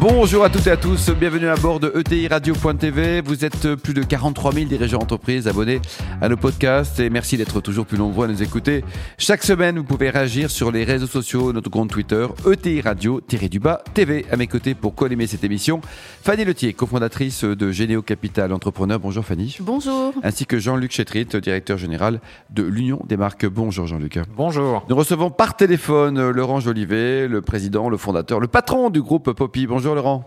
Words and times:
Bonjour 0.00 0.44
à 0.44 0.48
toutes 0.48 0.66
et 0.66 0.70
à 0.70 0.78
tous, 0.78 1.10
bienvenue 1.10 1.48
à 1.48 1.56
bord 1.56 1.78
de 1.78 1.92
ETI 1.94 2.26
Radio.tv. 2.26 3.20
Vous 3.20 3.44
êtes 3.44 3.74
plus 3.74 3.92
de 3.92 4.02
43 4.02 4.50
000 4.52 4.64
dirigeants 4.64 5.00
d'entreprise 5.00 5.46
abonnés 5.46 5.82
à 6.22 6.30
nos 6.30 6.38
podcasts 6.38 6.98
et 7.00 7.10
merci 7.10 7.36
d'être 7.36 7.60
toujours 7.60 7.84
plus 7.84 7.98
nombreux 7.98 8.24
à 8.24 8.28
nous 8.28 8.42
écouter. 8.42 8.82
Chaque 9.18 9.42
semaine, 9.42 9.76
vous 9.76 9.84
pouvez 9.84 10.08
réagir 10.08 10.50
sur 10.50 10.72
les 10.72 10.84
réseaux 10.84 11.06
sociaux, 11.06 11.52
notre 11.52 11.68
compte 11.68 11.90
Twitter, 11.90 12.26
ETI 12.50 12.80
Radio-du-bas 12.80 13.82
TV. 13.92 14.24
À 14.32 14.36
mes 14.36 14.46
côtés 14.46 14.74
pour 14.74 14.94
co 14.94 15.06
cette 15.26 15.44
émission, 15.44 15.82
Fanny 16.22 16.46
Letier, 16.46 16.72
cofondatrice 16.72 17.44
de 17.44 17.70
Généo 17.70 18.00
Capital 18.00 18.54
Entrepreneur. 18.54 18.98
Bonjour 18.98 19.22
Fanny. 19.22 19.58
Bonjour. 19.60 20.14
Ainsi 20.22 20.46
que 20.46 20.58
Jean-Luc 20.58 20.92
Chétrit, 20.92 21.26
directeur 21.26 21.76
général 21.76 22.22
de 22.48 22.62
l'Union 22.62 23.02
des 23.06 23.18
marques. 23.18 23.44
Bonjour 23.44 23.86
Jean-Luc. 23.86 24.18
Bonjour. 24.34 24.82
Nous 24.88 24.96
recevons 24.96 25.30
par 25.30 25.56
téléphone 25.56 26.30
Laurent 26.30 26.60
Jolivet, 26.60 27.28
le 27.28 27.42
président, 27.42 27.90
le 27.90 27.98
fondateur, 27.98 28.40
le 28.40 28.48
patron 28.48 28.88
du 28.88 29.02
groupe 29.02 29.32
Poppy. 29.32 29.66
Bonjour 29.66 29.89
Laurent. 29.94 30.24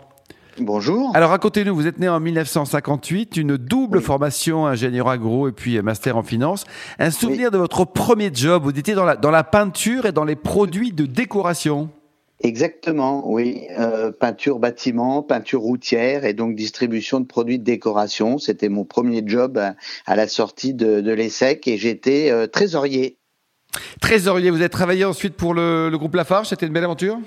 Bonjour. 0.58 1.10
Alors 1.14 1.30
racontez-nous, 1.30 1.74
vous 1.74 1.86
êtes 1.86 1.98
né 1.98 2.08
en 2.08 2.20
1958, 2.20 3.36
une 3.36 3.56
double 3.56 4.00
formation 4.00 4.66
ingénieur 4.66 5.08
agro 5.08 5.48
et 5.48 5.52
puis 5.52 5.80
master 5.82 6.16
en 6.16 6.22
finance. 6.22 6.64
Un 6.98 7.10
souvenir 7.10 7.50
de 7.50 7.58
votre 7.58 7.84
premier 7.84 8.30
job, 8.32 8.62
vous 8.62 8.70
étiez 8.70 8.94
dans 8.94 9.04
la, 9.04 9.16
dans 9.16 9.32
la 9.32 9.42
peinture 9.42 10.06
et 10.06 10.12
dans 10.12 10.24
les 10.24 10.36
produits 10.36 10.92
de 10.92 11.06
décoration. 11.06 11.90
Exactement, 12.40 13.30
oui. 13.30 13.62
Euh, 13.78 14.12
peinture 14.12 14.58
bâtiment, 14.58 15.22
peinture 15.22 15.60
routière 15.60 16.24
et 16.24 16.34
donc 16.34 16.54
distribution 16.54 17.20
de 17.20 17.26
produits 17.26 17.58
de 17.58 17.64
décoration. 17.64 18.38
C'était 18.38 18.68
mon 18.68 18.84
premier 18.84 19.22
job 19.24 19.58
à, 19.58 20.16
la 20.16 20.28
sortie 20.28 20.74
de, 20.74 21.00
de 21.00 21.12
l'ESSEC 21.12 21.66
et 21.66 21.78
j'étais 21.78 22.30
euh, 22.30 22.46
trésorier. 22.46 23.16
Trésorier, 24.00 24.50
vous 24.50 24.60
avez 24.60 24.68
travaillé 24.68 25.04
ensuite 25.04 25.34
pour 25.34 25.54
le, 25.54 25.88
le 25.88 25.98
groupe 25.98 26.14
Lafarge, 26.14 26.48
c'était 26.48 26.66
une 26.66 26.72
belle 26.72 26.84
aventure? 26.84 27.18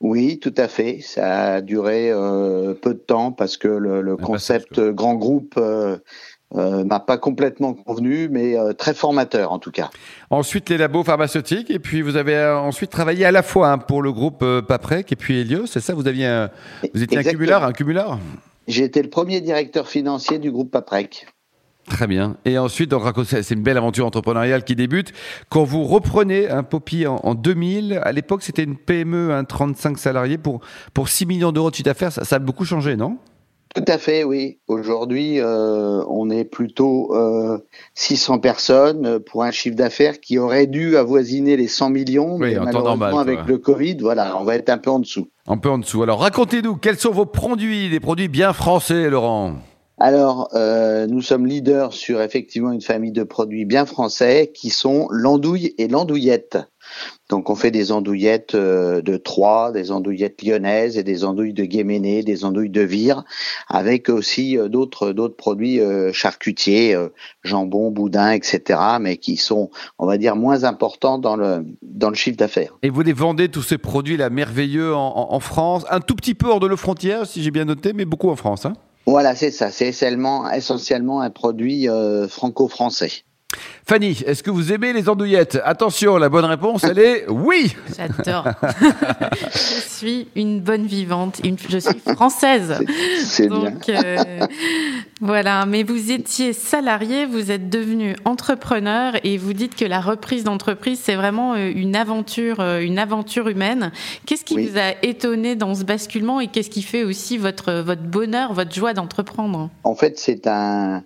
Oui, 0.00 0.38
tout 0.38 0.54
à 0.56 0.66
fait. 0.66 1.00
Ça 1.02 1.54
a 1.54 1.60
duré 1.60 2.10
euh, 2.10 2.72
peu 2.74 2.94
de 2.94 2.98
temps 2.98 3.32
parce 3.32 3.56
que 3.56 3.68
le, 3.68 4.00
le 4.00 4.12
ah 4.12 4.16
bah, 4.16 4.24
concept 4.24 4.80
grand 4.80 5.14
groupe 5.14 5.54
euh, 5.58 5.98
euh, 6.56 6.84
m'a 6.84 7.00
pas 7.00 7.18
complètement 7.18 7.74
convenu, 7.74 8.28
mais 8.30 8.56
très 8.74 8.94
formateur 8.94 9.52
en 9.52 9.58
tout 9.58 9.70
cas. 9.70 9.90
Ensuite, 10.30 10.70
les 10.70 10.78
labos 10.78 11.04
pharmaceutiques, 11.04 11.70
et 11.70 11.78
puis 11.78 12.00
vous 12.00 12.16
avez 12.16 12.42
ensuite 12.44 12.90
travaillé 12.90 13.26
à 13.26 13.30
la 13.30 13.42
fois 13.42 13.70
hein, 13.70 13.78
pour 13.78 14.00
le 14.00 14.10
groupe 14.10 14.44
Paprec 14.66 15.12
et 15.12 15.16
puis 15.16 15.40
Helios, 15.40 15.66
c'est 15.66 15.80
ça? 15.80 15.94
Vous 15.94 16.08
aviez, 16.08 16.46
vous 16.94 17.02
étiez 17.02 17.18
un 17.18 17.22
cumulard, 17.22 17.64
un 17.64 17.72
cumulard 17.72 18.18
J'ai 18.66 18.84
été 18.84 19.02
le 19.02 19.10
premier 19.10 19.42
directeur 19.42 19.86
financier 19.86 20.38
du 20.38 20.50
groupe 20.50 20.70
Paprec. 20.70 21.26
Très 21.90 22.06
bien. 22.06 22.36
Et 22.44 22.56
ensuite, 22.56 22.94
c'est 23.24 23.50
une 23.50 23.62
belle 23.62 23.76
aventure 23.76 24.06
entrepreneuriale 24.06 24.62
qui 24.62 24.76
débute. 24.76 25.12
Quand 25.48 25.64
vous 25.64 25.84
reprenez 25.84 26.48
un 26.48 26.62
Poppy 26.62 27.04
en, 27.06 27.34
2000, 27.34 28.00
à 28.02 28.12
l'époque, 28.12 28.42
c'était 28.42 28.62
une 28.62 28.76
PME, 28.76 29.32
un 29.34 29.42
35 29.42 29.98
salariés 29.98 30.38
pour, 30.38 30.60
pour 30.94 31.08
6 31.08 31.26
millions 31.26 31.50
d'euros 31.50 31.70
de 31.70 31.74
chiffre 31.74 31.86
d'affaires. 31.86 32.12
Ça, 32.12 32.36
a 32.36 32.38
beaucoup 32.38 32.64
changé, 32.64 32.96
non? 32.96 33.18
Tout 33.74 33.84
à 33.88 33.98
fait, 33.98 34.22
oui. 34.22 34.58
Aujourd'hui, 34.68 35.40
euh, 35.40 36.02
on 36.08 36.30
est 36.30 36.44
plutôt 36.44 37.12
euh, 37.14 37.58
600 37.94 38.38
personnes 38.38 39.18
pour 39.20 39.42
un 39.42 39.50
chiffre 39.50 39.76
d'affaires 39.76 40.20
qui 40.20 40.38
aurait 40.38 40.68
dû 40.68 40.96
avoisiner 40.96 41.56
les 41.56 41.68
100 41.68 41.90
millions, 41.90 42.38
mais 42.38 42.54
malheureusement 42.54 43.18
avec 43.18 43.46
le 43.46 43.58
Covid, 43.58 43.96
voilà, 44.00 44.36
on 44.40 44.44
va 44.44 44.54
être 44.54 44.70
un 44.70 44.78
peu 44.78 44.90
en 44.90 45.00
dessous. 45.00 45.28
Un 45.48 45.58
peu 45.58 45.70
en 45.70 45.78
dessous. 45.78 46.02
Alors 46.02 46.20
racontez-nous, 46.20 46.76
quels 46.76 46.98
sont 46.98 47.12
vos 47.12 47.26
produits, 47.26 47.90
des 47.90 48.00
produits 48.00 48.28
bien 48.28 48.52
français, 48.52 49.10
Laurent? 49.10 49.54
Alors, 50.02 50.48
euh, 50.54 51.06
nous 51.06 51.20
sommes 51.20 51.46
leaders 51.46 51.92
sur 51.92 52.22
effectivement 52.22 52.72
une 52.72 52.80
famille 52.80 53.12
de 53.12 53.22
produits 53.22 53.66
bien 53.66 53.84
français 53.84 54.50
qui 54.52 54.70
sont 54.70 55.08
l'andouille 55.10 55.74
et 55.76 55.88
l'andouillette. 55.88 56.56
Donc, 57.28 57.50
on 57.50 57.54
fait 57.54 57.70
des 57.70 57.92
andouillettes 57.92 58.54
euh, 58.54 59.02
de 59.02 59.18
Troyes, 59.18 59.72
des 59.72 59.92
andouillettes 59.92 60.42
lyonnaises 60.42 60.96
et 60.96 61.02
des 61.04 61.22
andouilles 61.22 61.52
de 61.52 61.64
Guéméné, 61.64 62.22
des 62.22 62.46
andouilles 62.46 62.70
de 62.70 62.80
Vire, 62.80 63.24
avec 63.68 64.08
aussi 64.08 64.56
euh, 64.56 64.68
d'autres 64.68 65.12
d'autres 65.12 65.36
produits 65.36 65.80
charcutiers, 66.14 66.96
jambon, 67.42 67.90
boudin, 67.90 68.32
etc., 68.32 68.80
mais 68.98 69.18
qui 69.18 69.36
sont, 69.36 69.70
on 69.98 70.06
va 70.06 70.16
dire, 70.16 70.34
moins 70.34 70.64
importants 70.64 71.18
dans 71.18 71.36
le 71.36 71.66
dans 71.82 72.08
le 72.08 72.16
chiffre 72.16 72.38
d'affaires. 72.38 72.78
Et 72.82 72.88
vous 72.88 73.02
les 73.02 73.12
vendez 73.12 73.50
tous 73.50 73.62
ces 73.62 73.76
produits 73.76 74.16
là 74.16 74.30
merveilleux 74.30 74.94
en, 74.94 75.28
en, 75.30 75.40
France, 75.40 75.84
un 75.90 76.00
tout 76.00 76.16
petit 76.16 76.34
peu 76.34 76.48
hors 76.48 76.60
de 76.60 76.68
nos 76.68 76.78
frontières, 76.78 77.26
si 77.26 77.42
j'ai 77.42 77.50
bien 77.50 77.66
noté, 77.66 77.92
mais 77.92 78.06
beaucoup 78.06 78.30
en 78.30 78.36
France. 78.36 78.64
Hein 78.64 78.72
voilà, 79.10 79.34
c'est 79.34 79.50
ça. 79.50 79.70
C'est 79.70 79.88
essentiellement 79.88 81.20
un 81.20 81.30
produit 81.30 81.88
euh, 81.88 82.28
franco-français. 82.28 83.24
Fanny, 83.90 84.22
est-ce 84.24 84.44
que 84.44 84.52
vous 84.52 84.72
aimez 84.72 84.92
les 84.92 85.08
andouillettes? 85.08 85.58
Attention, 85.64 86.16
la 86.16 86.28
bonne 86.28 86.44
réponse, 86.44 86.84
elle 86.84 87.00
est 87.00 87.24
oui. 87.28 87.74
J'adore. 87.96 88.46
je 89.52 89.80
suis 89.88 90.28
une 90.36 90.60
bonne 90.60 90.86
vivante. 90.86 91.40
je 91.68 91.78
suis 91.78 91.98
française. 91.98 92.78
C'est 93.18 93.48
bien. 93.48 93.74
Euh, 93.88 94.46
voilà, 95.20 95.66
mais 95.66 95.82
vous 95.82 96.12
étiez 96.12 96.52
salarié, 96.52 97.26
vous 97.26 97.50
êtes 97.50 97.68
devenu 97.68 98.14
entrepreneur 98.24 99.14
et 99.24 99.38
vous 99.38 99.54
dites 99.54 99.74
que 99.74 99.84
la 99.84 100.00
reprise 100.00 100.44
d'entreprise, 100.44 101.00
c'est 101.02 101.16
vraiment 101.16 101.54
euh, 101.54 101.72
une 101.74 101.96
aventure, 101.96 102.60
euh, 102.60 102.80
une 102.80 102.98
aventure 103.00 103.48
humaine. 103.48 103.90
Qu'est-ce 104.24 104.44
qui 104.44 104.68
vous 104.68 104.78
a 104.78 104.92
étonné 105.02 105.56
dans 105.56 105.74
ce 105.74 105.82
basculement 105.82 106.38
et 106.40 106.46
qu'est-ce 106.46 106.70
qui 106.70 106.82
fait 106.82 107.02
aussi 107.02 107.38
votre, 107.38 107.72
votre 107.72 108.02
bonheur, 108.02 108.52
votre 108.52 108.72
joie 108.72 108.94
d'entreprendre? 108.94 109.68
En 109.82 109.96
fait, 109.96 110.16
c'est 110.16 110.46
un, 110.46 111.02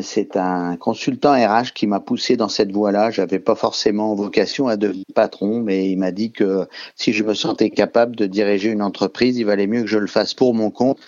c'est 0.00 0.36
un 0.36 0.76
consultant 0.76 1.32
RH 1.32 1.72
qui 1.74 1.88
m'a 1.88 1.98
poussé 1.98 2.36
dans 2.36 2.48
cette 2.48 2.70
voie-là. 2.70 3.10
J'avais 3.10 3.40
pas 3.40 3.56
forcément 3.56 4.14
vocation 4.14 4.68
à 4.68 4.76
devenir 4.76 5.04
patron, 5.14 5.60
mais 5.60 5.90
il 5.90 5.96
m'a 5.96 6.12
dit 6.12 6.30
que 6.30 6.68
si 6.94 7.12
je 7.12 7.24
me 7.24 7.34
sentais 7.34 7.70
capable 7.70 8.14
de 8.14 8.26
diriger 8.26 8.70
une 8.70 8.82
entreprise, 8.82 9.38
il 9.38 9.44
valait 9.44 9.66
mieux 9.66 9.82
que 9.82 9.88
je 9.88 9.98
le 9.98 10.06
fasse 10.06 10.34
pour 10.34 10.54
mon 10.54 10.70
compte 10.70 10.98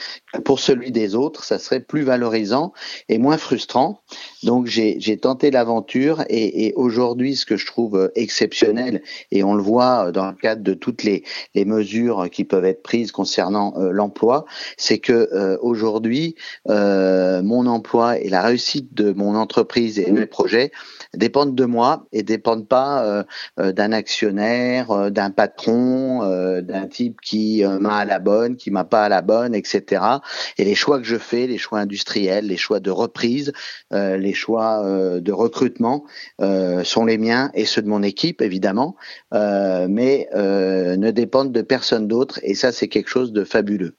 pour 0.44 0.58
celui 0.58 0.90
des 0.90 1.14
autres. 1.14 1.44
Ça 1.44 1.58
serait 1.60 1.80
plus 1.80 2.02
valorisant 2.02 2.72
et 3.08 3.18
moins 3.18 3.38
frustrant. 3.38 4.00
Donc 4.44 4.66
j'ai 4.66 5.16
tenté 5.16 5.50
l'aventure 5.50 6.24
et, 6.28 6.66
et 6.66 6.74
aujourd'hui, 6.74 7.36
ce 7.36 7.46
que 7.46 7.56
je 7.56 7.66
trouve 7.66 8.10
exceptionnel, 8.14 9.02
et 9.30 9.42
on 9.42 9.54
le 9.54 9.62
voit 9.62 10.12
dans 10.12 10.26
le 10.26 10.34
cadre 10.34 10.62
de 10.62 10.74
toutes 10.74 11.02
les, 11.02 11.24
les 11.54 11.64
mesures 11.64 12.28
qui 12.30 12.44
peuvent 12.44 12.64
être 12.64 12.82
prises 12.82 13.12
concernant 13.12 13.74
euh, 13.76 13.90
l'emploi, 13.90 14.44
c'est 14.76 14.98
que 14.98 15.28
euh, 15.32 15.56
aujourd'hui, 15.60 16.34
mon 16.66 17.66
emploi 17.66 18.18
et 18.18 18.28
la 18.28 18.42
réussite 18.42 18.94
de 18.94 19.12
mon 19.12 19.34
entreprise 19.34 19.98
et 19.98 20.10
mes 20.10 20.26
projets 20.26 20.70
dépendent 21.16 21.54
de 21.54 21.64
moi 21.64 22.06
et 22.12 22.22
dépendent 22.22 22.68
pas 22.68 23.04
euh, 23.04 23.24
euh, 23.58 23.72
d'un 23.72 23.92
actionnaire, 23.92 24.90
euh, 24.90 25.10
d'un 25.10 25.30
patron, 25.30 25.94
d'un 26.62 26.86
type 26.86 27.20
qui 27.20 27.62
m'a 27.64 27.98
à 27.98 28.04
la 28.04 28.18
bonne, 28.18 28.56
qui 28.56 28.70
m'a 28.70 28.84
pas 28.84 29.04
à 29.04 29.08
la 29.08 29.22
bonne, 29.22 29.54
etc. 29.54 30.02
Et 30.58 30.64
les 30.64 30.74
choix 30.74 30.98
que 30.98 31.04
je 31.04 31.16
fais, 31.16 31.46
les 31.46 31.58
choix 31.58 31.80
industriels, 31.80 32.46
les 32.46 32.56
choix 32.56 32.80
de 32.80 32.90
reprise, 32.90 33.52
les 33.90 34.33
choix 34.34 34.82
de 35.20 35.32
recrutement 35.32 36.04
sont 36.38 37.04
les 37.04 37.18
miens 37.18 37.50
et 37.54 37.64
ceux 37.64 37.82
de 37.82 37.88
mon 37.88 38.02
équipe 38.02 38.42
évidemment, 38.42 38.96
mais 39.32 40.28
ne 40.34 41.10
dépendent 41.10 41.52
de 41.52 41.62
personne 41.62 42.08
d'autre. 42.08 42.40
Et 42.42 42.54
ça, 42.54 42.72
c'est 42.72 42.88
quelque 42.88 43.08
chose 43.08 43.32
de 43.32 43.44
fabuleux. 43.44 43.96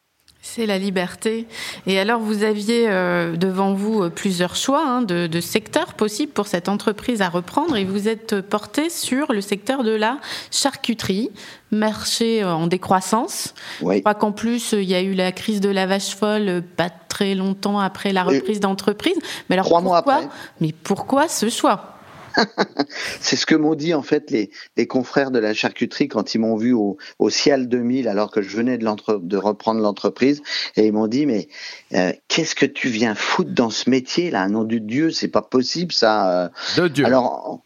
C'est 0.47 0.67
la 0.67 0.77
liberté. 0.77 1.47
Et 1.87 1.99
alors, 1.99 2.19
vous 2.19 2.43
aviez 2.43 2.85
euh, 2.87 3.35
devant 3.35 3.73
vous 3.73 4.03
euh, 4.03 4.09
plusieurs 4.11 4.55
choix 4.55 4.85
hein, 4.85 5.01
de, 5.01 5.39
secteurs 5.41 5.95
possibles 5.95 6.31
pour 6.31 6.45
cette 6.45 6.69
entreprise 6.69 7.23
à 7.23 7.29
reprendre 7.29 7.75
et 7.75 7.83
vous 7.83 8.07
êtes 8.07 8.41
porté 8.41 8.91
sur 8.91 9.33
le 9.33 9.41
secteur 9.41 9.83
de 9.83 9.89
la 9.89 10.19
charcuterie, 10.51 11.31
marché 11.71 12.43
euh, 12.43 12.53
en 12.53 12.67
décroissance. 12.67 13.55
Je 13.81 13.99
crois 14.01 14.13
qu'en 14.13 14.31
plus, 14.31 14.73
il 14.73 14.83
y 14.83 14.93
a 14.93 15.01
eu 15.01 15.13
la 15.15 15.31
crise 15.31 15.61
de 15.61 15.69
la 15.69 15.87
vache 15.87 16.15
folle 16.15 16.61
pas 16.77 16.91
très 16.91 17.33
longtemps 17.33 17.79
après 17.79 18.13
la 18.13 18.23
reprise 18.23 18.59
d'entreprise. 18.59 19.17
Mais 19.49 19.55
alors, 19.55 19.65
Trois 19.65 19.81
mois 19.81 19.97
après. 19.97 20.29
Mais 20.61 20.73
pourquoi 20.83 21.27
ce 21.27 21.49
choix? 21.49 21.94
c'est 23.19 23.35
ce 23.35 23.45
que 23.45 23.55
m'ont 23.55 23.75
dit 23.75 23.93
en 23.93 24.01
fait 24.01 24.31
les, 24.31 24.51
les, 24.77 24.87
confrères 24.87 25.31
de 25.31 25.39
la 25.39 25.53
charcuterie 25.53 26.07
quand 26.07 26.35
ils 26.35 26.39
m'ont 26.39 26.55
vu 26.55 26.73
au, 26.73 26.97
au 27.19 27.29
Cial 27.29 27.67
2000 27.67 28.07
alors 28.07 28.31
que 28.31 28.41
je 28.41 28.55
venais 28.55 28.77
de, 28.77 29.17
de 29.17 29.37
reprendre 29.37 29.81
l'entreprise 29.81 30.41
et 30.75 30.85
ils 30.87 30.93
m'ont 30.93 31.07
dit 31.07 31.25
mais 31.25 31.47
euh, 31.93 32.11
qu'est-ce 32.27 32.55
que 32.55 32.65
tu 32.65 32.89
viens 32.89 33.15
foutre 33.15 33.51
dans 33.51 33.69
ce 33.69 33.89
métier 33.89 34.31
là, 34.31 34.47
nom 34.47 34.63
de 34.63 34.77
Dieu, 34.77 35.11
c'est 35.11 35.27
pas 35.27 35.41
possible 35.41 35.91
ça. 35.91 36.51
De 36.77 36.87
Dieu. 36.87 37.05
Alors 37.05 37.61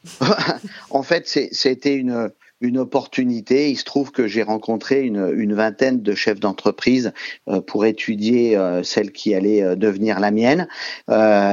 en 0.89 1.03
fait 1.03 1.27
c'était 1.51 1.95
une 1.95 2.31
une 2.61 2.77
opportunité. 2.77 3.69
Il 3.69 3.77
se 3.77 3.83
trouve 3.83 4.11
que 4.11 4.27
j'ai 4.27 4.43
rencontré 4.43 5.01
une, 5.01 5.33
une, 5.37 5.53
vingtaine 5.53 6.01
de 6.01 6.13
chefs 6.13 6.39
d'entreprise 6.39 7.13
euh, 7.47 7.61
pour 7.61 7.85
étudier 7.85 8.57
euh, 8.57 8.83
celle 8.83 9.11
qui 9.11 9.33
allait 9.33 9.63
euh, 9.63 9.75
devenir 9.75 10.19
la 10.19 10.31
mienne. 10.31 10.67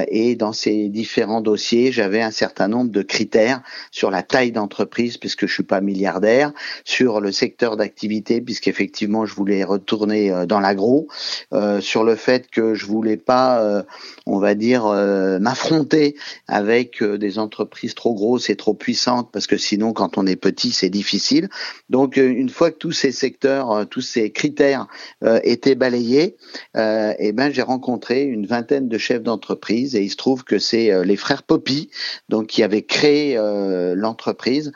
et 0.08 0.36
dans 0.36 0.52
ces 0.52 0.88
différents 0.88 1.40
dossiers, 1.40 1.92
j'avais 1.92 2.22
un 2.22 2.30
certain 2.30 2.68
nombre 2.68 2.90
de 2.90 3.02
critères 3.02 3.62
sur 3.90 4.10
la 4.10 4.22
taille 4.22 4.52
d'entreprise, 4.52 5.16
puisque 5.16 5.46
je 5.46 5.52
suis 5.52 5.62
pas 5.62 5.80
milliardaire, 5.80 6.52
sur 6.84 7.20
le 7.20 7.32
secteur 7.32 7.76
d'activité, 7.76 8.40
puisqu'effectivement 8.40 9.26
je 9.26 9.34
voulais 9.34 9.64
retourner 9.64 10.44
dans 10.46 10.60
l'agro, 10.60 11.08
sur 11.80 12.04
le 12.04 12.14
fait 12.16 12.48
que 12.50 12.74
je 12.74 12.86
voulais 12.86 13.16
pas, 13.16 13.84
on 14.26 14.38
va 14.38 14.54
dire, 14.54 14.84
m'affronter 15.40 16.16
avec 16.48 17.02
des 17.02 17.38
entreprises 17.38 17.94
trop 17.94 18.14
grosses 18.14 18.50
et 18.50 18.56
trop 18.56 18.74
puissantes, 18.74 19.30
parce 19.32 19.46
que 19.46 19.56
sinon, 19.56 19.92
quand 19.92 20.18
on 20.18 20.26
est 20.26 20.36
petit, 20.36 20.70
c'est 20.70 20.90
difficile. 20.96 21.48
Donc, 21.90 22.18
euh, 22.18 22.28
une 22.28 22.48
fois 22.48 22.70
que 22.70 22.78
tous 22.78 22.92
ces 22.92 23.12
secteurs, 23.12 23.70
euh, 23.70 23.84
tous 23.84 24.00
ces 24.00 24.30
critères 24.30 24.86
euh, 25.22 25.40
étaient 25.44 25.74
balayés, 25.74 26.36
eh 26.74 27.32
ben, 27.32 27.52
j'ai 27.52 27.62
rencontré 27.62 28.22
une 28.22 28.46
vingtaine 28.46 28.88
de 28.88 28.98
chefs 28.98 29.22
d'entreprise 29.22 29.94
et 29.94 30.02
il 30.02 30.10
se 30.10 30.16
trouve 30.16 30.44
que 30.44 30.58
c'est 30.58 31.04
les 31.04 31.16
frères 31.16 31.42
Poppy, 31.42 31.90
donc 32.28 32.48
qui 32.48 32.62
avaient 32.62 32.82
créé 32.82 33.36
l'entreprise, 33.94 34.72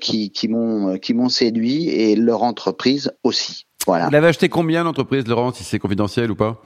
qui, 0.00 0.48
m'ont 0.48 1.28
séduit 1.28 1.88
et 1.88 2.16
leur 2.16 2.42
entreprise 2.42 3.12
aussi. 3.24 3.66
Voilà. 3.86 4.06
Vous 4.06 4.12
l'avez 4.12 4.28
acheté 4.28 4.48
combien 4.48 4.84
l'entreprise, 4.84 5.26
Laurent, 5.26 5.52
si 5.52 5.64
c'est 5.64 5.78
confidentiel 5.78 6.30
ou 6.30 6.36
pas? 6.36 6.62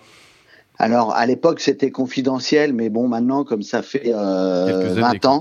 Alors 0.82 1.14
à 1.14 1.26
l'époque 1.26 1.60
c'était 1.60 1.92
confidentiel, 1.92 2.72
mais 2.72 2.90
bon 2.90 3.06
maintenant 3.06 3.44
comme 3.44 3.62
ça 3.62 3.82
fait 3.82 4.12
euh, 4.12 4.94
20 4.94 5.24
ans, 5.26 5.40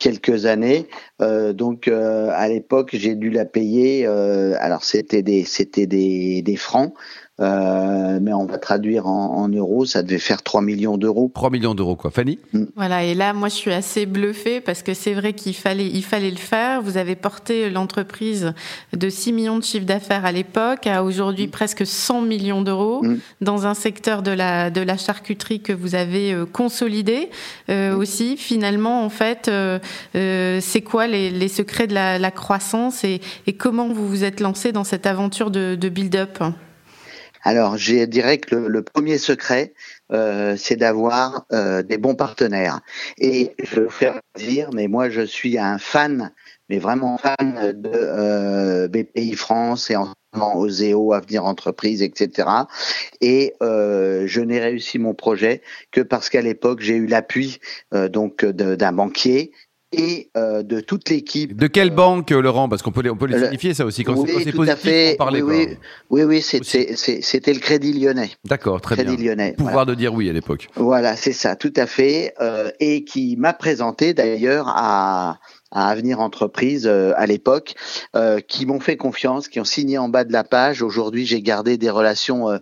quelques 0.00 0.46
années, 0.46 0.88
euh, 1.22 1.52
donc 1.52 1.86
euh, 1.86 2.30
à 2.34 2.48
l'époque 2.48 2.90
j'ai 2.92 3.14
dû 3.14 3.30
la 3.30 3.44
payer. 3.44 4.04
Euh, 4.04 4.56
alors 4.58 4.82
c'était 4.82 5.22
des 5.22 5.44
c'était 5.44 5.86
des, 5.86 6.42
des 6.42 6.56
francs. 6.56 6.92
Euh, 7.40 8.18
mais 8.20 8.32
on 8.32 8.46
va 8.46 8.58
traduire 8.58 9.06
en, 9.06 9.48
euros, 9.48 9.86
ça 9.86 10.02
devait 10.02 10.18
faire 10.18 10.42
3 10.42 10.60
millions 10.60 10.98
d'euros. 10.98 11.30
3 11.34 11.50
millions 11.50 11.74
d'euros, 11.74 11.96
quoi. 11.96 12.10
Fanny? 12.10 12.38
Mm. 12.52 12.64
Voilà, 12.76 13.04
et 13.04 13.14
là, 13.14 13.32
moi, 13.32 13.48
je 13.48 13.54
suis 13.54 13.72
assez 13.72 14.06
bluffée 14.06 14.60
parce 14.60 14.82
que 14.82 14.94
c'est 14.94 15.14
vrai 15.14 15.32
qu'il 15.32 15.54
fallait, 15.54 15.86
il 15.86 16.04
fallait 16.04 16.30
le 16.30 16.36
faire. 16.36 16.82
Vous 16.82 16.96
avez 16.96 17.16
porté 17.16 17.70
l'entreprise 17.70 18.52
de 18.96 19.08
6 19.08 19.32
millions 19.32 19.58
de 19.58 19.64
chiffre 19.64 19.86
d'affaires 19.86 20.24
à 20.24 20.32
l'époque 20.32 20.86
à 20.86 21.04
aujourd'hui 21.04 21.46
mm. 21.46 21.50
presque 21.50 21.86
100 21.86 22.22
millions 22.22 22.62
d'euros 22.62 23.02
mm. 23.02 23.18
dans 23.40 23.66
un 23.66 23.74
secteur 23.74 24.22
de 24.22 24.30
la, 24.30 24.70
de 24.70 24.80
la 24.80 24.96
charcuterie 24.96 25.60
que 25.60 25.72
vous 25.72 25.94
avez 25.94 26.32
euh, 26.32 26.44
consolidé 26.44 27.30
euh, 27.70 27.96
aussi. 27.96 28.36
Finalement, 28.36 29.04
en 29.04 29.10
fait, 29.10 29.48
euh, 29.48 29.78
euh, 30.16 30.58
c'est 30.60 30.82
quoi 30.82 31.06
les, 31.06 31.30
les, 31.30 31.48
secrets 31.48 31.86
de 31.86 31.94
la, 31.94 32.18
la 32.18 32.30
croissance 32.30 33.04
et, 33.04 33.20
et, 33.46 33.52
comment 33.52 33.88
vous 33.88 34.08
vous 34.08 34.24
êtes 34.24 34.40
lancé 34.40 34.72
dans 34.72 34.84
cette 34.84 35.06
aventure 35.06 35.50
de, 35.50 35.76
de 35.78 35.88
build-up? 35.88 36.38
Alors, 37.48 37.78
je 37.78 38.04
dirais 38.04 38.36
que 38.36 38.54
le, 38.54 38.82
premier 38.82 39.16
secret, 39.16 39.72
euh, 40.12 40.54
c'est 40.58 40.76
d'avoir 40.76 41.46
euh, 41.50 41.82
des 41.82 41.96
bons 41.96 42.14
partenaires. 42.14 42.80
Et 43.16 43.54
je 43.62 43.80
vais 43.80 43.88
faire 43.88 44.20
dire, 44.36 44.68
mais 44.74 44.86
moi, 44.86 45.08
je 45.08 45.22
suis 45.22 45.56
un 45.56 45.78
fan, 45.78 46.30
mais 46.68 46.78
vraiment 46.78 47.16
fan 47.16 47.72
de 47.74 47.90
euh, 47.94 48.88
BPI 48.88 49.32
France 49.32 49.90
et 49.90 49.96
en 49.96 50.12
Oseo, 50.38 51.14
Avenir 51.14 51.46
Entreprise, 51.46 52.02
etc. 52.02 52.48
Et 53.22 53.54
euh, 53.62 54.24
je 54.26 54.42
n'ai 54.42 54.60
réussi 54.60 54.98
mon 54.98 55.14
projet 55.14 55.62
que 55.90 56.02
parce 56.02 56.28
qu'à 56.28 56.42
l'époque 56.42 56.80
j'ai 56.80 56.96
eu 56.96 57.06
l'appui 57.06 57.60
euh, 57.94 58.10
donc 58.10 58.44
d'un 58.44 58.92
banquier 58.92 59.52
et 59.92 60.30
euh, 60.36 60.62
de 60.62 60.80
toute 60.80 61.08
l'équipe. 61.08 61.56
De 61.56 61.66
quelle 61.66 61.90
banque, 61.90 62.30
Laurent? 62.30 62.68
Parce 62.68 62.82
qu'on 62.82 62.92
peut 62.92 63.02
les, 63.02 63.10
on 63.10 63.16
peut 63.16 63.26
les 63.26 63.38
signifier 63.38 63.74
ça 63.74 63.84
aussi. 63.84 64.04
Quand 64.04 64.14
oui, 64.16 64.30
c'est 64.44 64.52
positif, 64.52 64.80
fait. 64.80 65.14
on 65.14 65.16
parlait 65.16 65.42
oui, 65.42 65.68
oui, 66.10 66.24
oui, 66.24 66.42
c'était 66.42 67.52
le 67.52 67.60
Crédit 67.60 67.92
Lyonnais. 67.92 68.30
D'accord, 68.44 68.80
très 68.80 68.96
Crédit 68.96 69.16
bien. 69.16 69.30
Lyonnais. 69.30 69.54
Pouvoir 69.56 69.86
de 69.86 69.94
dire 69.94 70.12
oui 70.12 70.28
à 70.28 70.32
l'époque. 70.32 70.68
Voilà, 70.74 71.16
c'est 71.16 71.32
ça, 71.32 71.56
tout 71.56 71.72
à 71.76 71.86
fait. 71.86 72.34
Euh, 72.40 72.70
et 72.80 73.04
qui 73.04 73.36
m'a 73.36 73.52
présenté 73.52 74.14
d'ailleurs 74.14 74.68
à 74.68 75.38
à 75.70 75.88
Avenir 75.88 76.20
Entreprise 76.20 76.86
euh, 76.86 77.12
à 77.16 77.26
l'époque, 77.26 77.74
euh, 78.16 78.40
qui 78.40 78.66
m'ont 78.66 78.80
fait 78.80 78.96
confiance, 78.96 79.48
qui 79.48 79.60
ont 79.60 79.64
signé 79.64 79.98
en 79.98 80.08
bas 80.08 80.24
de 80.24 80.32
la 80.32 80.44
page. 80.44 80.82
Aujourd'hui, 80.82 81.26
j'ai 81.26 81.42
gardé 81.42 81.76
des 81.76 81.90
relations 81.90 82.48
euh, 82.50 82.58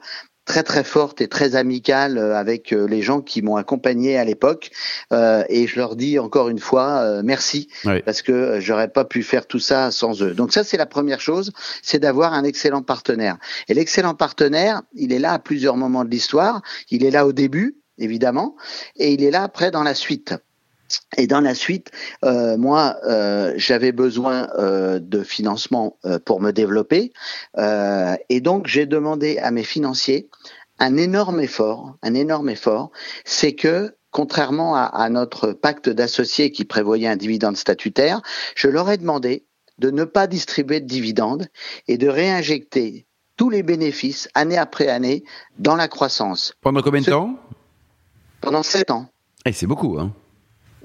très 0.47 0.63
très 0.63 0.85
forte 0.85 1.21
et 1.21 1.29
très 1.29 1.57
amicale 1.57 2.17
euh, 2.17 2.37
avec 2.37 2.73
euh, 2.73 2.87
les 2.87 3.03
gens 3.03 3.21
qui 3.21 3.43
m'ont 3.43 3.57
accompagné 3.57 4.17
à 4.17 4.25
l'époque 4.25 4.71
euh, 5.13 5.45
et 5.51 5.67
je 5.67 5.77
leur 5.77 5.97
dis 5.97 6.19
encore 6.19 6.49
une 6.49 6.61
fois 6.61 7.21
merci 7.23 7.69
parce 8.05 8.23
que 8.23 8.61
j'aurais 8.61 8.89
pas 8.89 9.05
pu 9.05 9.23
faire 9.23 9.47
tout 9.47 9.59
ça 9.59 9.91
sans 9.91 10.23
eux. 10.23 10.33
Donc 10.33 10.53
ça 10.53 10.65
c'est 10.65 10.77
la 10.77 10.87
première 10.87 11.21
chose, 11.21 11.53
c'est 11.83 11.99
d'avoir 11.99 12.33
un 12.33 12.45
excellent 12.45 12.83
partenaire. 12.83 13.37
Et 13.69 13.75
l'excellent 13.75 14.15
partenaire, 14.15 14.83
il 14.95 15.13
est 15.13 15.19
là 15.19 15.33
à 15.33 15.39
plusieurs 15.39 15.77
moments 15.77 16.05
de 16.05 16.11
l'histoire, 16.11 16.63
il 16.91 17.05
est 17.05 17.11
là 17.11 17.27
au 17.27 17.33
début 17.33 17.77
évidemment 17.99 18.57
et 18.97 19.13
il 19.13 19.25
est 19.25 19.31
là 19.31 19.43
après 19.43 19.71
dans 19.71 19.83
la 19.83 19.95
suite. 19.95 20.35
Et 21.17 21.27
dans 21.27 21.41
la 21.41 21.55
suite, 21.55 21.91
euh, 22.25 22.57
moi, 22.57 22.97
euh, 23.05 23.55
j'avais 23.57 23.93
besoin 23.93 24.49
euh, 24.59 24.99
de 25.01 25.23
financement 25.23 25.97
euh, 26.05 26.19
pour 26.19 26.41
me 26.41 26.53
développer, 26.53 27.13
euh, 27.59 28.17
et 28.29 28.41
donc 28.41 28.67
j'ai 28.67 28.87
demandé 28.87 29.39
à 29.39 29.51
mes 29.51 29.65
financiers 29.65 30.29
un 30.79 30.97
énorme 30.97 31.41
effort, 31.41 31.97
un 32.03 32.15
énorme 32.15 32.51
effort, 32.51 32.91
c'est 33.25 33.55
que 33.55 33.97
contrairement 34.11 34.77
à, 34.77 34.85
à 34.85 35.09
notre 35.09 35.53
pacte 35.53 35.89
d'associés 35.89 36.51
qui 36.51 36.65
prévoyait 36.65 37.09
un 37.09 37.17
dividende 37.17 37.57
statutaire, 37.57 38.21
je 38.55 38.69
leur 38.69 38.91
ai 38.91 38.99
demandé 38.99 39.47
de 39.79 39.91
ne 39.91 40.05
pas 40.05 40.27
distribuer 40.27 40.81
de 40.81 40.87
dividendes 40.87 41.49
et 41.89 41.99
de 41.99 42.09
réinjecter 42.09 43.07
tous 43.37 43.51
les 43.51 43.63
bénéfices 43.63 44.29
année 44.35 44.57
après 44.57 44.89
année 44.89 45.25
dans 45.59 45.77
la 45.77 45.89
croissance. 45.89 46.55
Pendant 46.63 46.81
combien 46.81 47.01
de 47.01 47.07
temps? 47.07 47.39
Pendant 48.41 48.63
sept 48.63 48.91
ans. 48.91 49.09
Et 49.45 49.51
eh, 49.51 49.53
c'est 49.53 49.67
beaucoup, 49.67 49.99
hein 49.99 50.13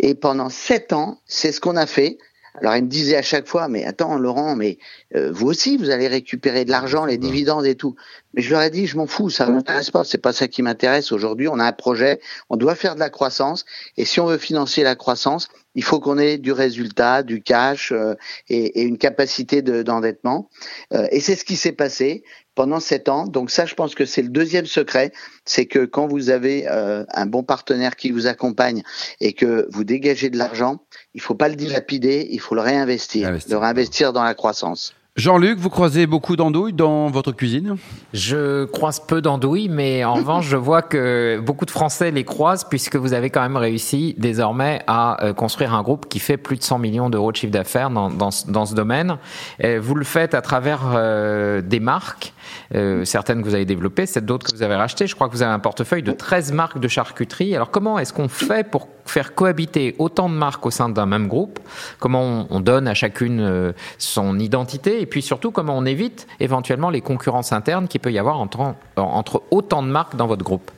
et 0.01 0.15
pendant 0.15 0.49
sept 0.49 0.91
ans, 0.93 1.21
c'est 1.27 1.51
ce 1.51 1.61
qu'on 1.61 1.77
a 1.77 1.85
fait. 1.85 2.17
Alors 2.55 2.75
il 2.75 2.83
me 2.83 2.89
disait 2.89 3.15
à 3.15 3.21
chaque 3.21 3.47
fois, 3.47 3.69
mais 3.69 3.85
attends 3.85 4.17
Laurent, 4.17 4.57
mais 4.57 4.77
euh, 5.15 5.31
vous 5.31 5.47
aussi 5.47 5.77
vous 5.77 5.89
allez 5.89 6.07
récupérer 6.07 6.65
de 6.65 6.71
l'argent, 6.71 7.05
les 7.05 7.17
dividendes 7.17 7.65
et 7.65 7.75
tout. 7.75 7.95
Mais 8.33 8.41
je 8.41 8.51
leur 8.51 8.61
ai 8.61 8.69
dit, 8.69 8.87
je 8.87 8.97
m'en 8.97 9.07
fous, 9.07 9.29
ça 9.29 9.45
m'intéresse 9.45 9.89
pas, 9.89 10.03
c'est 10.03 10.17
pas 10.17 10.33
ça 10.33 10.49
qui 10.49 10.61
m'intéresse. 10.61 11.13
Aujourd'hui, 11.13 11.47
on 11.47 11.59
a 11.59 11.63
un 11.63 11.71
projet, 11.71 12.19
on 12.49 12.57
doit 12.57 12.75
faire 12.75 12.95
de 12.95 12.99
la 12.99 13.09
croissance, 13.09 13.63
et 13.95 14.03
si 14.03 14.19
on 14.19 14.25
veut 14.25 14.37
financer 14.37 14.83
la 14.83 14.95
croissance, 14.95 15.47
il 15.75 15.83
faut 15.83 16.01
qu'on 16.01 16.17
ait 16.17 16.37
du 16.37 16.51
résultat, 16.51 17.23
du 17.23 17.41
cash 17.41 17.93
euh, 17.93 18.15
et, 18.49 18.81
et, 18.81 18.83
une 18.83 18.97
capacité 18.97 19.61
d'endettement. 19.61 20.49
Euh, 20.93 21.07
et 21.11 21.21
c'est 21.21 21.35
ce 21.35 21.45
qui 21.45 21.55
s'est 21.55 21.71
passé 21.71 22.23
pendant 22.55 22.79
sept 22.79 23.09
ans. 23.09 23.25
Donc 23.27 23.49
ça, 23.49 23.65
je 23.65 23.75
pense 23.75 23.95
que 23.95 24.05
c'est 24.05 24.21
le 24.21 24.29
deuxième 24.29 24.65
secret, 24.65 25.11
c'est 25.45 25.65
que 25.65 25.85
quand 25.85 26.07
vous 26.07 26.29
avez 26.29 26.67
euh, 26.67 27.03
un 27.13 27.25
bon 27.25 27.43
partenaire 27.43 27.95
qui 27.95 28.11
vous 28.11 28.27
accompagne 28.27 28.83
et 29.19 29.33
que 29.33 29.67
vous 29.71 29.83
dégagez 29.83 30.29
de 30.29 30.37
l'argent, 30.37 30.81
il 31.13 31.21
faut 31.21 31.35
pas 31.35 31.49
le 31.49 31.55
dilapider, 31.55 32.27
il 32.31 32.39
faut 32.39 32.55
le 32.55 32.61
réinvestir, 32.61 33.31
le 33.49 33.57
réinvestir 33.57 34.13
dans 34.13 34.23
la 34.23 34.33
croissance. 34.33 34.93
Jean-Luc, 35.17 35.59
vous 35.59 35.69
croisez 35.69 36.07
beaucoup 36.07 36.37
d'andouilles 36.37 36.71
dans 36.71 37.09
votre 37.09 37.33
cuisine? 37.33 37.75
Je 38.13 38.63
croise 38.63 39.01
peu 39.01 39.21
d'andouilles, 39.21 39.67
mais 39.67 40.05
en 40.05 40.13
revanche, 40.15 40.47
je 40.47 40.55
vois 40.55 40.81
que 40.81 41.37
beaucoup 41.45 41.65
de 41.65 41.71
Français 41.71 42.11
les 42.11 42.23
croisent 42.23 42.63
puisque 42.69 42.95
vous 42.95 43.11
avez 43.11 43.29
quand 43.29 43.41
même 43.41 43.57
réussi 43.57 44.15
désormais 44.17 44.81
à 44.87 45.21
euh, 45.25 45.33
construire 45.33 45.73
un 45.73 45.83
groupe 45.83 46.07
qui 46.07 46.19
fait 46.19 46.37
plus 46.37 46.55
de 46.55 46.63
100 46.63 46.79
millions 46.79 47.09
d'euros 47.09 47.33
de 47.33 47.35
chiffre 47.35 47.51
d'affaires 47.51 47.89
dans, 47.89 48.09
dans, 48.09 48.29
dans, 48.47 48.65
ce 48.65 48.73
domaine. 48.73 49.17
Vous 49.61 49.95
le 49.95 50.05
faites 50.05 50.33
à 50.33 50.41
travers 50.41 50.93
euh, 50.95 51.61
des 51.61 51.81
marques 51.81 52.33
euh, 52.75 53.05
certaines 53.05 53.41
que 53.41 53.47
vous 53.47 53.55
avez 53.55 53.65
développées, 53.65 54.05
d'autres 54.21 54.47
que 54.47 54.55
vous 54.55 54.63
avez 54.63 54.75
rachetées. 54.75 55.07
Je 55.07 55.15
crois 55.15 55.27
que 55.27 55.33
vous 55.33 55.41
avez 55.41 55.53
un 55.53 55.59
portefeuille 55.59 56.03
de 56.03 56.11
13 56.11 56.51
marques 56.51 56.79
de 56.79 56.87
charcuterie. 56.87 57.55
Alors 57.55 57.71
comment 57.71 57.99
est-ce 57.99 58.13
qu'on 58.13 58.27
fait 58.27 58.69
pour 58.69 58.87
faire 59.05 59.35
cohabiter 59.35 59.95
autant 59.99 60.29
de 60.29 60.35
marques 60.35 60.65
au 60.65 60.71
sein 60.71 60.89
d'un 60.89 61.05
même 61.05 61.27
groupe? 61.27 61.59
Comment 61.99 62.47
on, 62.49 62.59
donne 62.59 62.87
à 62.87 62.93
chacune 62.93 63.41
euh, 63.41 63.71
son 63.97 64.39
identité 64.39 65.01
Et 65.01 65.05
puis 65.05 65.21
surtout, 65.21 65.51
comment 65.51 65.77
on 65.77 65.85
évite 65.85 66.27
éventuellement 66.39 66.89
les 66.89 67.01
concurrences 67.01 67.51
internes 67.51 67.87
qu'il 67.87 68.01
peut 68.01 68.11
y 68.11 68.19
avoir 68.19 68.39
entre, 68.39 69.43
autant 69.51 69.83
de 69.83 69.87
marques 69.87 70.15
dans 70.15 70.27
votre 70.27 70.43
groupe? 70.43 70.71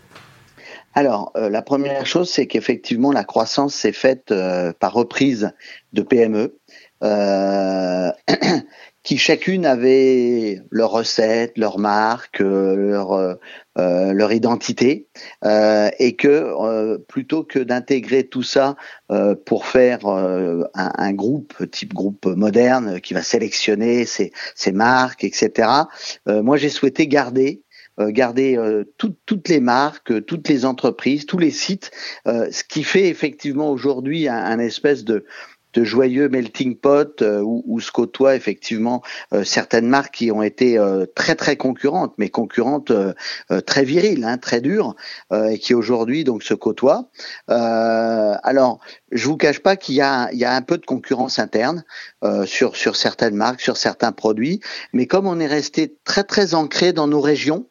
Alors, 0.95 1.31
euh, 1.35 1.49
la 1.49 1.61
première 1.63 2.05
chose, 2.05 2.29
c'est 2.29 2.45
qu'effectivement, 2.47 3.11
la 3.11 3.23
croissance 3.23 3.73
s'est 3.73 3.93
faite 3.93 4.33
par 4.79 4.93
reprise 4.93 5.51
de 5.91 6.01
PME. 6.01 6.55
qui 9.03 9.17
chacune 9.17 9.65
avait 9.65 10.61
leur 10.71 10.91
recette, 10.91 11.57
leur 11.57 11.77
marque, 11.77 12.39
euh, 12.41 12.75
leur 12.75 13.11
euh, 13.11 13.35
euh, 13.79 14.13
leur 14.13 14.31
identité, 14.31 15.07
euh, 15.43 15.89
et 15.97 16.15
que 16.15 16.27
euh, 16.27 16.99
plutôt 16.99 17.43
que 17.43 17.57
d'intégrer 17.57 18.23
tout 18.23 18.43
ça 18.43 18.75
pour 19.45 19.65
faire 19.65 20.05
un, 20.05 20.63
un, 20.73 21.13
groupe 21.13 21.69
type 21.71 21.93
groupe 21.93 22.25
moderne 22.25 22.99
qui 23.01 23.13
va 23.13 23.23
sélectionner 23.23 24.05
ses, 24.05 24.31
ses 24.55 24.71
marques, 24.71 25.23
etc. 25.23 25.69
moi, 26.27 26.57
j'ai 26.57 26.69
souhaité 26.69 27.07
garder 27.07 27.61
garder 27.99 28.57
toutes 28.97 29.49
les 29.49 29.59
marques, 29.59 30.25
toutes 30.25 30.49
les 30.49 30.65
entreprises, 30.65 31.27
tous 31.27 31.37
les 31.37 31.51
sites, 31.51 31.91
ce 32.25 32.63
qui 32.63 32.83
fait 32.83 33.07
effectivement 33.07 33.69
aujourd'hui 33.69 34.27
un, 34.27 34.35
un 34.35 34.57
espèce 34.57 35.03
de 35.03 35.25
de 35.73 35.83
joyeux 35.83 36.29
melting 36.29 36.75
pot 36.75 37.21
où, 37.21 37.63
où, 37.65 37.79
se 37.79 37.91
côtoient 37.91 38.35
effectivement 38.35 39.01
certaines 39.43 39.87
marques 39.87 40.15
qui 40.15 40.31
ont 40.31 40.43
été 40.43 40.79
très 41.15 41.35
très 41.35 41.57
concurrentes, 41.57 42.13
mais 42.17 42.29
concurrentes 42.29 42.91
très 43.65 43.83
viriles, 43.83 44.23
hein, 44.23 44.37
très 44.37 44.61
dures, 44.61 44.95
et 45.33 45.57
qui 45.59 45.73
aujourd'hui 45.73 46.23
donc 46.23 46.43
se 46.43 46.53
côtoient. 46.53 47.09
alors, 47.47 48.79
je 49.11 49.27
vous 49.27 49.37
cache 49.37 49.59
pas 49.59 49.75
qu'il 49.75 49.95
y 49.95 50.01
a, 50.01 50.29
un 50.31 50.61
peu 50.61 50.77
de 50.77 50.85
concurrence 50.85 51.39
interne 51.39 51.83
sur 52.45 52.95
certaines 52.95 53.35
marques, 53.35 53.61
sur 53.61 53.77
certains 53.77 54.11
produits, 54.11 54.59
mais 54.93 55.07
comme 55.07 55.27
on 55.27 55.39
est 55.39 55.47
resté 55.47 55.97
très 56.03 56.23
très 56.23 56.53
ancré 56.53 56.93
dans 56.93 57.07
nos 57.07 57.21
régions, 57.21 57.67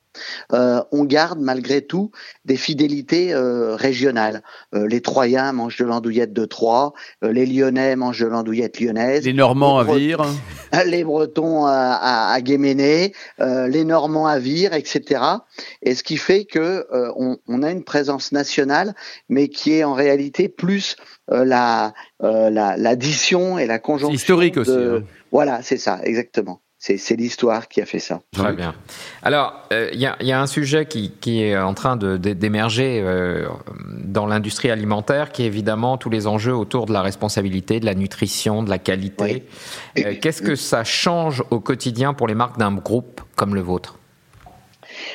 euh, 0.52 0.82
on 0.92 1.04
garde 1.04 1.40
malgré 1.40 1.82
tout 1.82 2.10
des 2.44 2.56
fidélités 2.56 3.32
euh, 3.32 3.76
régionales. 3.76 4.42
Euh, 4.74 4.86
les 4.86 5.00
Troyens 5.00 5.52
mangent 5.52 5.78
de 5.78 5.84
l'andouillette 5.84 6.32
de 6.32 6.44
Troyes, 6.44 6.92
les 7.22 7.46
Lyonnais 7.46 7.96
mangent 7.96 8.20
de 8.20 8.26
l'andouillette 8.26 8.80
lyonnaise. 8.80 9.24
Les 9.24 9.32
Normands 9.32 9.78
à 9.78 9.84
Vire. 9.84 10.24
Les 10.86 11.04
Bretons 11.04 11.66
à, 11.66 12.30
à, 12.32 12.40
Guéméné, 12.40 13.12
les 13.38 13.84
Normands 13.84 14.26
à 14.26 14.38
Vire, 14.38 14.72
etc. 14.72 15.20
Et 15.82 15.94
ce 15.94 16.02
qui 16.02 16.16
fait 16.16 16.46
que 16.46 16.86
on, 17.14 17.62
a 17.62 17.70
une 17.70 17.84
présence 17.84 18.32
nationale, 18.32 18.94
mais 19.28 19.48
qui 19.48 19.74
est 19.74 19.84
en 19.84 19.92
réalité 19.92 20.48
plus 20.48 20.96
la 21.28 21.92
l'addition 22.20 23.58
et 23.58 23.66
la 23.66 23.78
conjonction. 23.78 24.14
Historique 24.14 24.56
aussi. 24.56 24.70
Hein. 24.70 25.04
Voilà, 25.30 25.60
c'est 25.62 25.76
ça, 25.76 26.00
exactement 26.04 26.62
c'est 26.82 27.14
l'histoire 27.14 27.68
qui 27.68 27.80
a 27.80 27.86
fait 27.86 28.00
ça. 28.00 28.22
Très 28.32 28.52
bien. 28.52 28.74
Alors, 29.22 29.54
il 29.70 29.74
euh, 29.74 29.90
y, 29.92 30.06
a, 30.06 30.16
y, 30.20 30.32
a, 30.32 30.40
un 30.40 30.48
sujet 30.48 30.86
qui, 30.86 31.12
qui 31.20 31.44
est 31.44 31.56
en 31.56 31.74
train 31.74 31.96
d'émerger 31.96 33.00
euh, 33.04 33.46
dans 34.04 34.26
l'industrie 34.26 34.68
alimentaire, 34.68 35.30
qui 35.30 35.44
est 35.44 35.46
évidemment 35.46 35.96
tous 35.96 36.10
les 36.10 36.26
enjeux 36.26 36.54
autour 36.54 36.86
de 36.86 36.92
la 36.92 37.02
responsabilité, 37.02 37.78
de 37.78 37.86
la 37.86 37.94
nutrition, 37.94 38.64
de 38.64 38.70
la 38.70 38.78
qualité. 38.78 39.44
Euh, 39.96 40.14
qu'est-ce 40.20 40.42
que 40.42 40.56
ça 40.56 40.82
change 40.82 41.44
au 41.50 41.60
quotidien 41.60 42.14
pour 42.14 42.26
les 42.26 42.34
marques 42.34 42.58
d'un 42.58 42.74
groupe 42.74 43.20
comme 43.36 43.54
le 43.54 43.60
vôtre? 43.60 44.00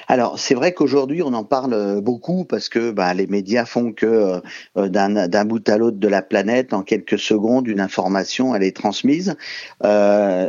Alors 0.07 0.39
c'est 0.39 0.55
vrai 0.55 0.74
qu'aujourd'hui 0.74 1.21
on 1.21 1.33
en 1.33 1.43
parle 1.43 2.01
beaucoup 2.01 2.45
parce 2.45 2.69
que 2.69 2.91
bah, 2.91 3.13
les 3.13 3.27
médias 3.27 3.65
font 3.65 3.91
que 3.91 4.41
euh, 4.77 4.88
d'un 4.88 5.45
bout 5.45 5.67
à 5.69 5.77
l'autre 5.77 5.97
de 5.97 6.07
la 6.07 6.21
planète, 6.21 6.74
en 6.74 6.83
quelques 6.83 7.19
secondes, 7.19 7.67
une 7.67 7.79
information 7.79 8.55
elle 8.55 8.63
est 8.63 8.75
transmise. 8.75 9.36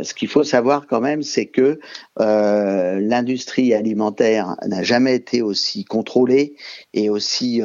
Ce 0.03 0.15
qu'il 0.15 0.29
faut 0.29 0.45
savoir 0.45 0.87
quand 0.87 1.01
même, 1.01 1.23
c'est 1.23 1.47
que 1.47 1.79
l'industrie 2.19 3.75
alimentaire 3.75 4.57
n'a 4.67 4.83
jamais 4.83 5.15
été 5.15 5.43
aussi 5.43 5.85
contrôlée 5.85 6.57
et 6.95 7.11
aussi 7.11 7.63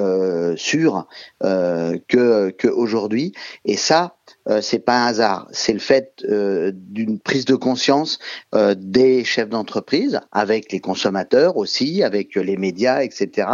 sûre 0.56 1.08
que 1.42 2.50
qu'aujourd'hui. 2.52 3.34
Et 3.66 3.78
ça, 3.78 4.16
euh, 4.50 4.62
c'est 4.62 4.80
pas 4.80 5.04
un 5.04 5.08
hasard, 5.08 5.48
c'est 5.52 5.72
le 5.72 5.80
fait 5.80 6.22
euh, 6.30 6.72
d'une 6.74 7.18
prise 7.20 7.46
de 7.46 7.56
conscience 7.56 8.20
euh, 8.54 8.76
des 8.78 9.24
chefs 9.24 9.48
d'entreprise, 9.48 10.20
avec 10.34 10.72
les 10.74 10.82
consommateurs 10.82 11.56
aussi, 11.56 12.04
avec 12.04 12.36
les 12.36 12.58
médias, 12.58 13.04
etc. 13.04 13.48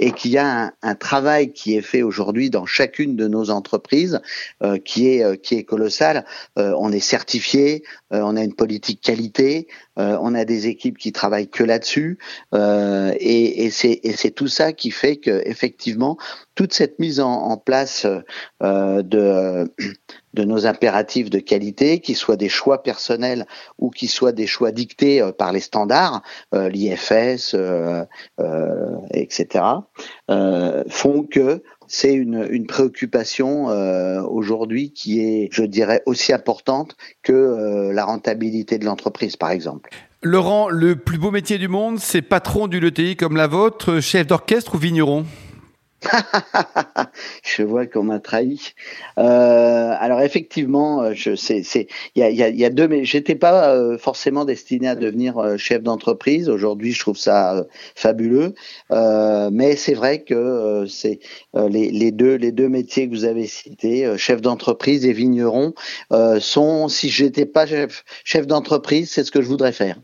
Et 0.00 0.10
qu'il 0.10 0.32
y 0.32 0.38
a 0.38 0.64
un, 0.64 0.72
un, 0.82 0.94
travail 0.96 1.52
qui 1.52 1.76
est 1.76 1.82
fait 1.82 2.02
aujourd'hui 2.02 2.50
dans 2.50 2.66
chacune 2.66 3.14
de 3.14 3.28
nos 3.28 3.50
entreprises 3.50 4.20
qui 4.84 5.08
est 5.08 5.40
qui 5.42 5.56
est 5.56 5.64
colossal. 5.64 6.24
on 6.56 6.92
est 6.92 7.00
certifié, 7.00 7.82
on 8.22 8.36
a 8.36 8.42
une 8.42 8.54
politique 8.54 9.00
qualité, 9.00 9.68
on 9.96 10.34
a 10.34 10.44
des 10.44 10.66
équipes 10.66 10.98
qui 10.98 11.12
travaillent 11.12 11.48
que 11.48 11.64
là-dessus, 11.64 12.18
et, 12.54 13.64
et 13.64 13.70
c'est 13.70 14.30
tout 14.34 14.48
ça 14.48 14.72
qui 14.72 14.90
fait 14.90 15.16
que 15.16 15.42
effectivement 15.46 16.16
toute 16.54 16.72
cette 16.72 16.98
mise 16.98 17.20
en, 17.20 17.56
place 17.56 18.06
de 18.60 20.44
nos 20.44 20.66
impératifs 20.66 21.30
de 21.30 21.38
qualité, 21.38 22.00
qui 22.00 22.14
soient 22.14 22.36
des 22.36 22.48
choix 22.48 22.82
personnels 22.82 23.46
ou 23.78 23.90
qui 23.90 24.08
soient 24.08 24.32
des 24.32 24.46
choix 24.46 24.72
dictés 24.72 25.20
euh, 25.20 25.32
par 25.32 25.52
les 25.52 25.60
standards, 25.60 26.22
euh, 26.54 26.68
l'IFS, 26.68 27.54
euh, 27.54 28.04
etc., 29.12 29.64
font 30.88 31.22
que 31.24 31.62
c'est 31.86 32.12
une, 32.12 32.66
préoccupation 32.66 33.66
aujourd'hui 34.28 34.92
qui 34.92 35.20
est, 35.20 35.48
je 35.52 35.64
dirais, 35.64 36.02
aussi 36.06 36.32
importante 36.32 36.96
que 37.22 37.90
la 37.92 38.04
rentabilité 38.04 38.78
de 38.78 38.84
l'entreprise, 38.84 39.36
par 39.36 39.50
exemple. 39.50 39.90
Laurent, 40.22 40.70
le 40.70 40.96
plus 40.96 41.18
beau 41.18 41.30
métier 41.30 41.58
du 41.58 41.68
monde, 41.68 41.98
c'est 41.98 42.22
patron 42.22 42.66
d'une 42.66 42.84
ETI 42.84 43.14
comme 43.14 43.36
la 43.36 43.46
vôtre, 43.46 44.00
chef 44.00 44.26
d'orchestre 44.26 44.74
ou 44.74 44.78
vigneron? 44.78 45.26
je 47.44 47.62
vois 47.62 47.86
qu'on 47.86 48.04
m'a 48.04 48.20
trahi. 48.20 48.72
Euh, 49.18 49.94
alors 49.98 50.20
effectivement, 50.20 51.02
euh, 51.02 51.12
je 51.14 51.30
il 52.14 52.22
y 52.22 52.64
a, 52.64 52.70
deux, 52.70 52.88
j'étais 53.02 53.34
pas 53.34 53.70
euh, 53.70 53.98
forcément 53.98 54.44
destiné 54.44 54.88
à 54.88 54.94
devenir 54.94 55.58
chef 55.58 55.82
d'entreprise. 55.82 56.48
Aujourd'hui, 56.48 56.92
je 56.92 57.00
trouve 57.00 57.16
ça 57.16 57.64
fabuleux, 57.94 58.54
mais 58.90 59.76
c'est 59.76 59.94
vrai 59.94 60.22
que 60.22 60.86
les, 61.54 62.10
deux 62.12 62.68
métiers 62.68 63.08
que 63.08 63.14
vous 63.14 63.24
avez 63.24 63.46
cités, 63.46 64.16
chef 64.16 64.40
d'entreprise 64.40 65.06
et 65.06 65.12
vigneron, 65.12 65.74
sont. 66.40 66.88
Si 66.88 67.08
j'étais 67.08 67.46
pas 67.46 67.66
chef, 67.66 68.46
d'entreprise, 68.46 69.10
c'est 69.10 69.24
ce 69.24 69.30
que 69.30 69.42
je 69.42 69.48
voudrais 69.48 69.72
faire. 69.72 69.96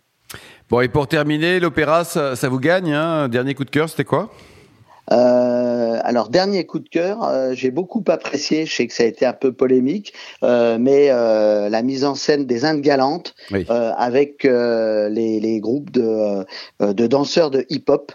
Bon, 0.68 0.80
et 0.80 0.88
pour 0.88 1.08
terminer, 1.08 1.58
l'opéra, 1.58 2.04
ça, 2.04 2.36
ça, 2.36 2.48
vous 2.48 2.60
gagne. 2.60 2.92
Hein? 2.92 3.28
Dernier 3.28 3.54
coup 3.54 3.64
de 3.64 3.70
cœur, 3.70 3.88
c'était 3.88 4.04
quoi? 4.04 4.30
Euh, 5.12 5.98
alors 6.04 6.28
dernier 6.28 6.66
coup 6.66 6.78
de 6.78 6.88
cœur, 6.88 7.24
euh, 7.24 7.52
j'ai 7.54 7.70
beaucoup 7.70 8.04
apprécié, 8.08 8.66
je 8.66 8.74
sais 8.74 8.86
que 8.86 8.94
ça 8.94 9.02
a 9.02 9.06
été 9.06 9.26
un 9.26 9.32
peu 9.32 9.52
polémique, 9.52 10.12
euh, 10.42 10.78
mais 10.78 11.08
euh, 11.10 11.68
la 11.68 11.82
mise 11.82 12.04
en 12.04 12.14
scène 12.14 12.46
des 12.46 12.64
Indes 12.64 12.80
galantes 12.80 13.34
euh, 13.52 13.92
avec 13.96 14.44
les, 14.44 15.40
les, 15.40 15.60
groupes 15.60 15.90
de, 15.90 16.44
de 16.80 17.06
danseurs 17.06 17.50
de 17.50 17.66
hip-hop 17.68 18.12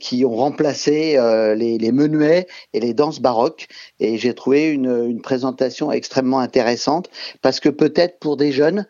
qui 0.00 0.24
ont 0.24 0.34
remplacé 0.34 1.16
les, 1.56 1.78
les, 1.78 1.92
menuets 1.92 2.46
et 2.72 2.80
les 2.80 2.94
danses 2.94 3.20
baroques, 3.20 3.68
et 4.02 4.18
j'ai 4.18 4.34
trouvé 4.34 4.68
une, 4.68 5.06
une, 5.08 5.20
présentation 5.22 5.92
extrêmement 5.92 6.40
intéressante 6.40 7.08
parce 7.40 7.60
que 7.60 7.68
peut-être 7.68 8.18
pour 8.18 8.36
des 8.36 8.52
jeunes 8.52 8.86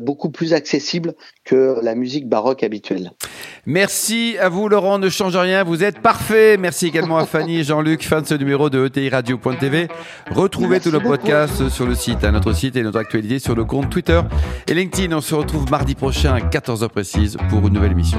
beaucoup 0.00 0.30
plus 0.30 0.52
accessible 0.52 1.14
que 1.44 1.78
la 1.82 1.94
musique 1.94 2.28
baroque 2.28 2.62
habituelle. 2.62 3.12
Merci 3.66 4.36
à 4.38 4.48
vous 4.48 4.68
Laurent, 4.68 4.98
ne 4.98 5.08
change 5.08 5.36
rien, 5.36 5.64
vous 5.64 5.82
êtes 5.82 6.00
parfait. 6.00 6.56
Merci 6.56 6.86
également 6.86 7.18
à 7.18 7.26
Fanny 7.26 7.58
et 7.58 7.64
Jean-Luc, 7.70 8.02
fan 8.02 8.22
de 8.22 8.26
ce 8.26 8.34
numéro 8.34 8.70
de 8.70 8.86
ETI 8.86 9.08
Radio.tv. 9.08 9.88
Retrouvez 10.30 10.80
tous 10.80 10.90
nos 10.90 11.00
podcasts 11.00 11.68
sur 11.68 11.86
le 11.86 11.94
site, 11.94 12.24
à 12.24 12.30
notre 12.30 12.52
site 12.52 12.76
et 12.76 12.82
notre 12.82 12.98
actualité 12.98 13.38
sur 13.38 13.54
le 13.54 13.64
compte 13.64 13.90
Twitter 13.90 14.20
et 14.68 14.74
LinkedIn. 14.74 15.16
On 15.16 15.20
se 15.20 15.34
retrouve 15.34 15.70
mardi 15.70 15.94
prochain 15.94 16.34
à 16.34 16.40
14h 16.40 16.88
précise 16.88 17.36
pour 17.48 17.66
une 17.66 17.74
nouvelle 17.74 17.92
émission. 17.92 18.18